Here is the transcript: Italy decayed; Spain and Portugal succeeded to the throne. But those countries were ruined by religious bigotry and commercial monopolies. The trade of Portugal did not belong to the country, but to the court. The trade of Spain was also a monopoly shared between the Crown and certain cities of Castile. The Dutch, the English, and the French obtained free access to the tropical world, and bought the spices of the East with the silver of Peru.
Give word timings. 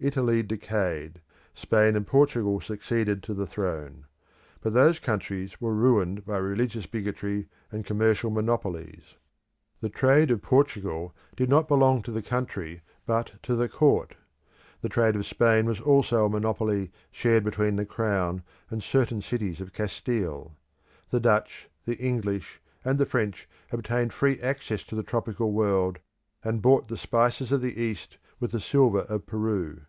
Italy 0.00 0.42
decayed; 0.42 1.22
Spain 1.54 1.96
and 1.96 2.06
Portugal 2.06 2.60
succeeded 2.60 3.22
to 3.22 3.32
the 3.32 3.46
throne. 3.46 4.04
But 4.60 4.74
those 4.74 4.98
countries 4.98 5.58
were 5.62 5.72
ruined 5.72 6.26
by 6.26 6.36
religious 6.36 6.84
bigotry 6.84 7.46
and 7.72 7.86
commercial 7.86 8.30
monopolies. 8.30 9.14
The 9.80 9.88
trade 9.88 10.30
of 10.30 10.42
Portugal 10.42 11.14
did 11.34 11.48
not 11.48 11.68
belong 11.68 12.02
to 12.02 12.12
the 12.12 12.20
country, 12.20 12.82
but 13.06 13.40
to 13.44 13.54
the 13.56 13.66
court. 13.66 14.16
The 14.82 14.90
trade 14.90 15.16
of 15.16 15.24
Spain 15.24 15.64
was 15.64 15.80
also 15.80 16.26
a 16.26 16.28
monopoly 16.28 16.90
shared 17.10 17.44
between 17.44 17.76
the 17.76 17.86
Crown 17.86 18.42
and 18.68 18.82
certain 18.82 19.22
cities 19.22 19.58
of 19.58 19.72
Castile. 19.72 20.54
The 21.08 21.20
Dutch, 21.20 21.70
the 21.86 21.96
English, 21.96 22.60
and 22.84 22.98
the 22.98 23.06
French 23.06 23.48
obtained 23.72 24.12
free 24.12 24.38
access 24.42 24.82
to 24.82 24.94
the 24.94 25.02
tropical 25.02 25.52
world, 25.52 25.98
and 26.42 26.60
bought 26.60 26.88
the 26.88 26.98
spices 26.98 27.50
of 27.52 27.62
the 27.62 27.80
East 27.80 28.18
with 28.38 28.50
the 28.50 28.60
silver 28.60 29.00
of 29.02 29.24
Peru. 29.24 29.80